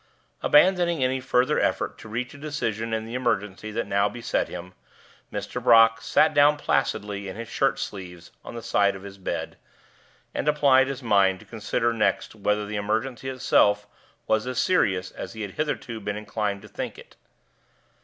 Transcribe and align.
Abandoning 0.41 1.03
any 1.03 1.19
further 1.19 1.59
effort 1.59 1.99
to 1.99 2.09
reach 2.09 2.33
a 2.33 2.37
decision 2.39 2.91
in 2.91 3.05
the 3.05 3.13
emergency 3.13 3.69
that 3.69 3.85
now 3.85 4.09
beset 4.09 4.47
him, 4.47 4.73
Mr. 5.31 5.61
Brock 5.63 6.01
sat 6.01 6.33
down 6.33 6.57
placidly 6.57 7.27
in 7.27 7.35
his 7.35 7.47
shirt 7.47 7.77
sleeves 7.77 8.31
on 8.43 8.55
the 8.55 8.63
side 8.63 8.95
of 8.95 9.03
his 9.03 9.19
bed, 9.19 9.59
and 10.33 10.47
applied 10.47 10.87
his 10.87 11.03
mind 11.03 11.39
to 11.39 11.45
consider 11.45 11.93
next 11.93 12.33
whether 12.33 12.65
the 12.65 12.77
emergency 12.77 13.29
itself 13.29 13.85
was 14.25 14.47
as 14.47 14.57
serious 14.57 15.11
as 15.11 15.33
he 15.33 15.43
had 15.43 15.51
hitherto 15.51 15.99
been 15.99 16.17
inclined 16.17 16.63
to 16.63 16.67
think 16.67 16.97
it. 16.97 17.15